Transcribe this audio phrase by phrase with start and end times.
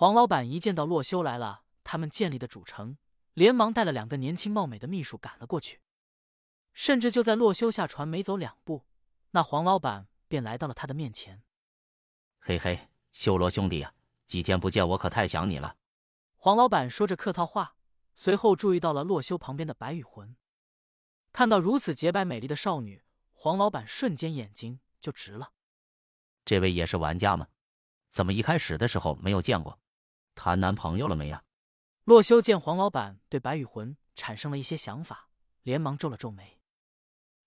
[0.00, 2.96] 黄老板一见到洛修来了，他们建立的主城，
[3.34, 5.80] 连忙带了两个年轻貌美的秘书赶了过去。
[6.72, 8.86] 甚至就在洛修下船没走两步，
[9.32, 11.42] 那黄老板便来到了他的面前。
[12.38, 13.92] 嘿嘿，修罗兄弟呀，
[14.24, 15.76] 几天不见，我可太想你了。
[16.36, 17.74] 黄老板说着客套话，
[18.14, 20.36] 随后注意到了洛修旁边的白羽魂。
[21.32, 23.02] 看到如此洁白美丽的少女，
[23.32, 25.50] 黄老板瞬间眼睛就直了。
[26.44, 27.48] 这位也是玩家吗？
[28.08, 29.76] 怎么一开始的时候没有见过？
[30.38, 31.42] 谈男朋友了没呀？
[32.04, 35.30] 洛修见黄老板对白雨魂产生了一些想法，
[35.64, 36.60] 连忙皱了皱眉。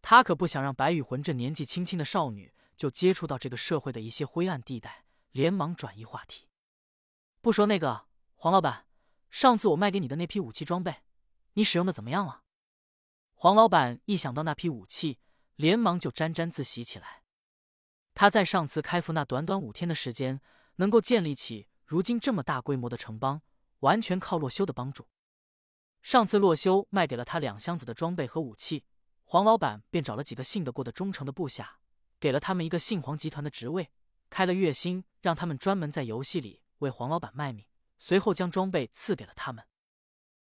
[0.00, 6.48] 他可不想让白雨魂这年纪轻轻的少女就接触到这个社会的一些灰暗地带，连忙转移话题。
[7.42, 8.86] 不说那个，黄老板，
[9.28, 11.02] 上次我卖给你的那批武器装备，
[11.52, 12.40] 你使用的怎么样了？
[13.34, 15.18] 黄老板一想到那批武器，
[15.56, 17.22] 连忙就沾沾自喜起来。
[18.14, 20.40] 他在上次开服那短短五天的时间，
[20.76, 21.68] 能够建立起。
[21.88, 23.40] 如今这么大规模的城邦，
[23.78, 25.08] 完全靠洛修的帮助。
[26.02, 28.84] 上次洛修卖给了他两箱子的装备和武器，
[29.24, 31.78] 黄老板便找了几个信得过的忠诚的部下，
[32.20, 33.90] 给了他们一个信皇集团的职位，
[34.28, 37.64] 开了月薪，让他们专门在游戏里为黄老板卖命。
[37.98, 39.64] 随后将装备赐给了他们。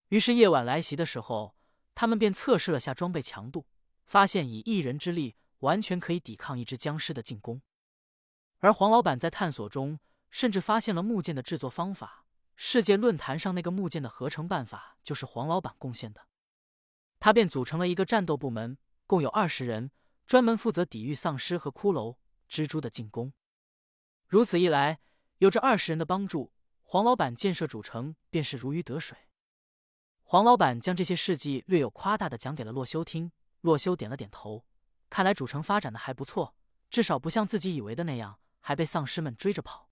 [0.08, 1.54] 于是夜晚来袭的时候，
[1.94, 3.66] 他们便测试了下装备强度，
[4.06, 7.60] 发现以一人之力完全可以抵抗一只僵尸的进攻。
[8.60, 10.00] 而黄老板在探索中。
[10.36, 12.26] 甚至发现了木剑的制作方法。
[12.56, 16.26] 世界论坛上那个木剑的合成办法就是黄老板贡献的。
[17.18, 18.76] 他便组成了一个战斗部门，
[19.06, 19.90] 共有二十人，
[20.26, 22.18] 专门负责抵御丧尸和骷髅、
[22.50, 23.32] 蜘蛛的进攻。
[24.28, 25.00] 如此一来，
[25.38, 29.16] 有这二十人的帮助，黄老板建设主城便是如鱼得水。
[30.22, 34.66] 黄老板将这些事迹略有夸大的讲给了洛修听，洛修点了点头，
[35.08, 36.54] 看来主城发展的还不错，
[36.90, 39.88] 至少不像自己以为的那样，还被丧尸们追着跑。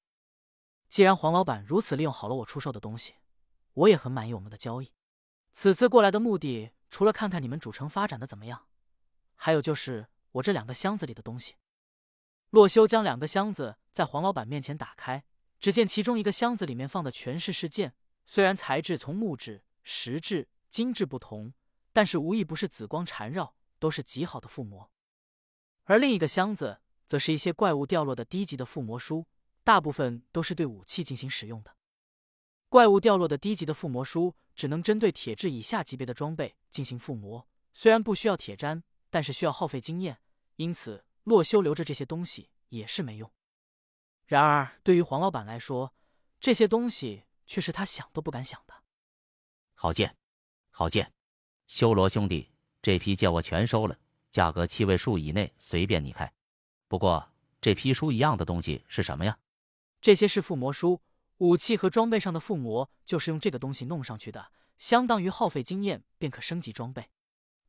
[0.89, 3.15] 既然黄老板如此利用好了我出售的东西，
[3.73, 4.93] 我也很满意我们的交易。
[5.53, 8.67] 此次过来的目的，除了看看你们主城发展的怎么样，
[9.35, 11.55] 还有就是我这两个箱子里的东西。
[12.51, 15.25] 洛修将两个箱子在黄老板面前打开，
[15.59, 17.95] 只见其中一个箱子里面放的全是事件，
[18.27, 21.53] 虽然材质从木质、石质、金质不同，
[21.93, 24.91] 但是无一不是紫光缠绕，都是极好的附魔。
[25.85, 29.27] 而另一个箱子，则是一些怪物掉落的低级的附魔书。
[29.65, 31.75] 大部分都是对武器进行使用的。
[32.69, 40.19] 怪物掉落的低级的附魔书，只能针对铁质以下级别的装备进行附魔，虽然不需要铁砧，但是需要耗费经验，
[40.57, 43.31] 因此洛修留着这些东西也是没用。
[44.27, 45.95] 然而对于黄老板来说，
[46.41, 48.75] 这些东西却是他想都不敢想的。
[49.75, 50.17] 好剑，
[50.71, 51.13] 好剑，
[51.67, 52.51] 修罗兄弟，
[52.83, 53.99] 这批剑我全收了，
[54.31, 56.33] 价格七位数以内随便你开。
[56.89, 57.31] 不过
[57.61, 59.39] 这批书一样的东西是什么呀？
[60.05, 61.01] 这些是附魔书，
[61.39, 67.11] 武器和装备上的附魔就是用这个东西弄上去的，相当于耗费经验便可升级装备。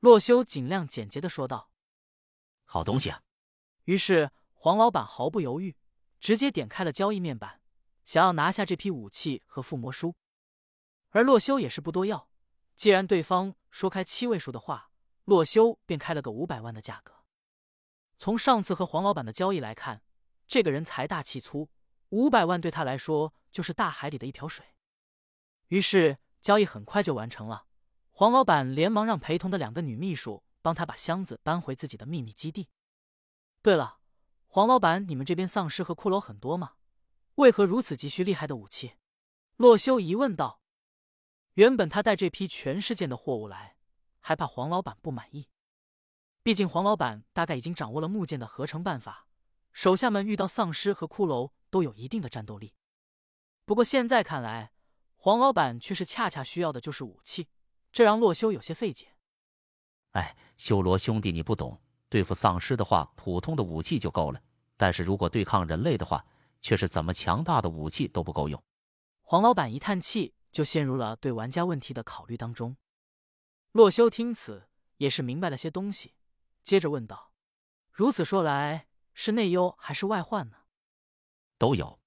[0.02, 1.72] 洛修尽量简洁的说道
[2.66, 3.22] ：“好东西啊！”
[3.86, 5.78] 于是黄老板毫不犹豫，
[6.20, 7.62] 直接点开了交易面板，
[8.04, 10.14] 想要拿下这批武器和附魔书。
[11.12, 12.28] 而洛修也是不多要，
[12.76, 14.92] 既然对方说开七位数的话，
[15.24, 17.14] 洛修便开了个五百万的价格。
[18.18, 20.04] 从上次和黄老板的交易来看，
[20.46, 21.70] 这个人财大气粗。
[22.10, 24.66] 五百万对他来说就是大海里的一瓢水，
[25.68, 27.66] 于是交易很快就完成了。
[28.12, 32.70] 黄老板连忙让陪同的两个女秘书帮他把箱子搬回自己的秘密基地。
[33.62, 34.00] 对了，
[34.48, 36.76] 黄老板，你们这边丧尸和骷髅很多吗？
[37.36, 38.94] 为何如此急需厉害的武器？
[39.58, 40.62] 洛修疑问道。
[41.56, 43.78] 原本他带这批全世界的货物来，
[44.20, 45.50] 还怕黄老板不满意。
[46.44, 49.25] 毕竟黄老板大概已经掌握了木剑的合成办法，
[49.76, 51.52] 手下们遇到丧尸和骷髅。
[51.72, 52.74] 都有一定的战斗力，
[53.66, 54.72] 不过现在看来，
[55.18, 57.50] 黄老板却是恰恰需要的就是武器，
[57.92, 59.18] 这让洛修有些费解。
[60.12, 64.40] 哎，修罗兄弟，你不懂，对付丧尸的话，普通的武器就够了；
[64.78, 66.26] 但是如果对抗人类的话，
[66.62, 68.64] 却是怎么强大的武器都不够用。
[69.22, 72.78] 黄老板一叹气，就陷入了对玩家问题的考虑当中。
[73.74, 76.14] 洛修听此也是明白了些东西，
[76.64, 77.34] 接着问道
[77.92, 80.58] ：“如此说来，是内忧还是外患呢？”
[81.58, 82.00] 都有。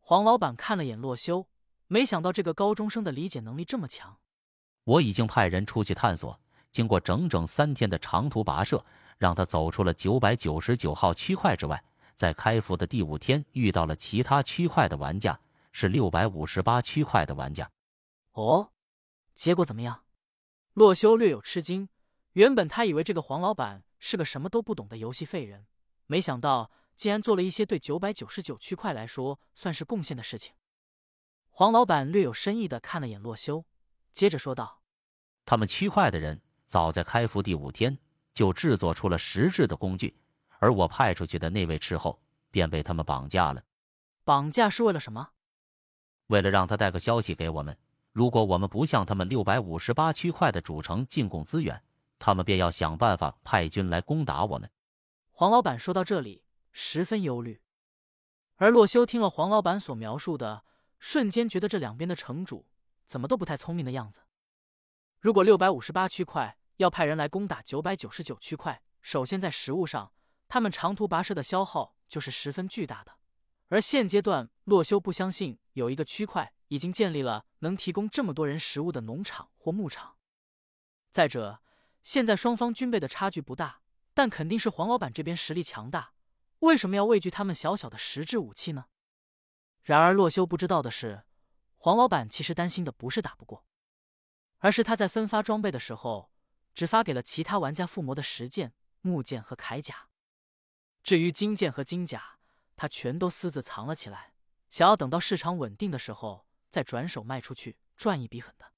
[0.00, 1.46] 黄老板看了眼洛修，
[1.86, 4.18] 没想到这个高中生的理解能力这么强。
[4.82, 6.40] 我已经派人出去探索，
[6.72, 8.84] 经过整整三天的长途跋涉，
[9.18, 11.82] 让他走出了九百九十九号区块之外，
[12.14, 15.38] 在开服的第五天遇到了其他区块的玩家，
[15.72, 17.68] 是六百五十八区块的玩家。
[18.32, 18.70] 哦，
[19.34, 20.04] 结果怎么样？
[20.72, 21.88] 洛修略有吃惊。
[22.34, 25.66] 原本他以为这个黄老板是个什么都不懂的游戏废人，
[26.06, 26.70] 没想到。
[26.96, 30.54] 竟然做了一些对九百九十九区块来说算是贡献的事情。
[31.50, 33.66] 黄老板略有深意的看了眼洛修，
[34.14, 34.80] 接着说道
[35.44, 37.98] ：“他们区块的人早在开服第五天
[38.32, 40.18] 就制作出了实质的工具，
[40.58, 42.18] 而我派出去的那位斥候
[42.50, 43.62] 便被他们绑架了。
[44.24, 45.28] 绑架是为了什么？
[46.28, 47.76] 为了让他带个消息给我们，
[48.12, 51.82] 如果我们不向他们六百五十八区块的主城进贡资源，
[52.18, 54.70] 他们便要想办法派军来攻打我们。”
[55.38, 57.60] 黄老板说到这里，十分忧虑。
[58.54, 60.64] 而洛修听了黄老板所描述的，
[60.98, 62.66] 瞬间觉得这两边的城主
[63.04, 64.22] 怎么都不太聪明的样子。
[65.20, 70.10] 如果六百五十八区块要派人来攻打九百九十九区块，首先在食物上，
[70.48, 73.12] 他们长途跋涉的消耗就是十分巨大的。
[73.68, 80.16] 而现阶段，洛修不相信有一个区块已经建立了能提供这么多人食物的农场或牧场。
[81.10, 81.60] 再者，
[82.02, 83.82] 现在双方军备的差距不大，
[84.16, 86.14] 但肯定是黄老板这边实力强大。
[86.60, 88.86] 为什么要畏惧他们小小的实质武器呢？
[89.82, 91.24] 然而洛修不知道的是，
[91.76, 93.66] 黄老板其实担心的不是打不过，
[94.56, 96.32] 而是他在分发装备的时候，
[96.74, 98.72] 只发给了其他玩家附魔的石剑、
[99.02, 100.08] 木剑和铠甲，
[101.02, 102.38] 至于金剑和金甲，
[102.74, 104.32] 他全都私自藏了起来，
[104.70, 108.72] 想要等到市场稳定的时候再转手卖出去赚一笔狠的。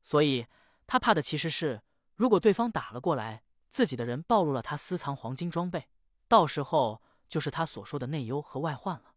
[0.00, 0.46] 所以
[0.86, 1.82] 他怕的其实是，
[2.14, 3.42] 如果对方打了过来，
[3.74, 5.88] 自己的人暴露了他私藏黄金装备。
[6.28, 9.16] 到时候就是他所说的内忧和外患了。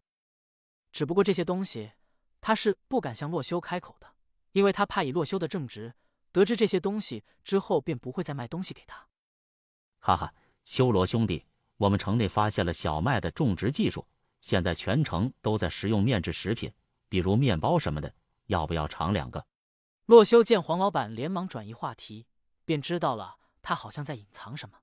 [0.91, 1.91] 只不过这些东西
[2.41, 4.15] 他是不敢向洛修开口的，
[4.53, 5.93] 因为他怕以洛修的正直，
[6.31, 9.07] 得知这些东西之后便不会再卖东西给他。
[9.99, 10.33] 哈哈，
[10.65, 11.45] 修罗兄弟，
[11.77, 14.07] 我们城内发现了小麦的种植技术，
[14.41, 16.73] 现在全城都在食用面制食品，
[17.09, 18.11] 比如面包什么的，
[18.47, 19.45] 要不要尝两个？
[20.07, 22.25] 洛修见黄老板连忙转移话题，
[22.65, 24.79] 便知道了他好像在隐藏什么。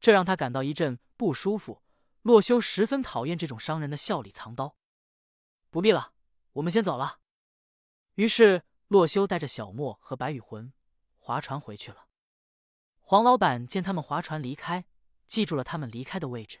[0.00, 1.82] 这让他感到一阵不舒服。
[2.22, 4.78] 洛修十分讨厌这种商人的笑里藏刀。
[5.68, 6.14] 不必了，
[6.54, 7.18] 我们先走了。
[8.14, 10.72] 于是洛修带着小莫和白羽魂
[11.18, 12.06] 划船回去了。
[13.00, 14.86] 黄老板见他们划船离开，
[15.26, 16.60] 记住了他们离开的位置。